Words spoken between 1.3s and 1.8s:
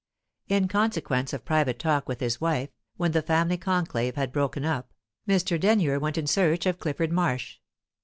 of private